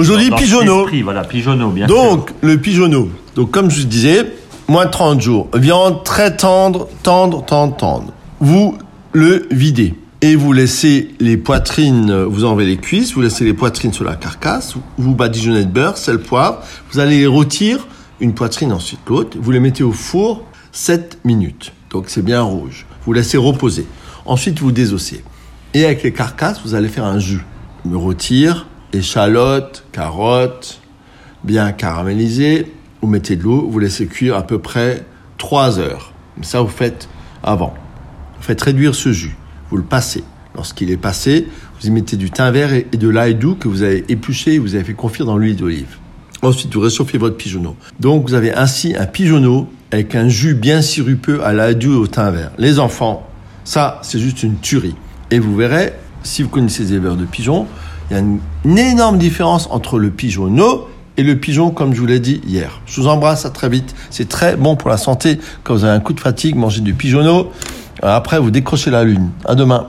[0.00, 0.82] Aujourd'hui, pigeonneau.
[0.82, 1.94] esprit, Voilà, pigeonneau, bien sûr.
[1.94, 3.10] Donc, le pigeonneau.
[3.36, 4.24] Donc, comme je disais,
[4.66, 5.48] moins de 30 jours.
[5.54, 8.12] Viande très tendre, tendre, tendre, tendre.
[8.40, 8.78] Vous
[9.12, 9.94] le videz.
[10.22, 14.16] Et vous laissez les poitrines, vous enlevez les cuisses, vous laissez les poitrines sur la
[14.16, 16.60] carcasse, vous badigeonnez de beurre, sel, poivre,
[16.92, 17.86] vous allez les rôtir,
[18.20, 21.72] une poitrine ensuite l'autre, vous les mettez au four 7 minutes.
[21.90, 22.86] Donc c'est bien rouge.
[23.04, 23.86] Vous laissez reposer.
[24.26, 25.24] Ensuite, vous désossez.
[25.74, 27.44] Et avec les carcasses, vous allez faire un jus.
[27.84, 30.80] Me rôtir, échalotes, carottes,
[31.44, 32.72] bien caramélisé.
[33.00, 35.04] Vous mettez de l'eau, vous laissez cuire à peu près
[35.38, 36.12] 3 heures.
[36.42, 37.08] Ça, vous faites
[37.42, 37.74] avant.
[38.36, 39.36] Vous faites réduire ce jus.
[39.70, 40.24] Vous le passez.
[40.54, 41.46] Lorsqu'il est passé,
[41.80, 44.58] vous y mettez du thym vert et de l'ail doux que vous avez épluché et
[44.58, 45.96] vous avez fait confire dans l'huile d'olive.
[46.42, 47.76] Ensuite, vous réchauffez votre pigeonneau.
[48.00, 51.96] Donc, vous avez ainsi un pigeonneau avec un jus bien sirupeux à l'ail doux et
[51.96, 52.50] au thym vert.
[52.58, 53.28] Les enfants,
[53.64, 54.96] ça, c'est juste une tuerie.
[55.30, 57.66] Et vous verrez, si vous connaissez les éleveurs de pigeons,
[58.10, 62.06] il y a une, énorme différence entre le pigeonneau et le pigeon, comme je vous
[62.06, 62.80] l'ai dit hier.
[62.86, 63.94] Je vous embrasse, à très vite.
[64.10, 65.38] C'est très bon pour la santé.
[65.62, 67.52] Quand vous avez un coup de fatigue, mangez du pigeonneau.
[68.02, 69.30] Après, vous décrochez la lune.
[69.44, 69.86] À demain.